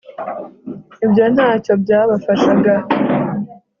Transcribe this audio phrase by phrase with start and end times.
[1.05, 2.73] ibyo ntacyo byabafashaga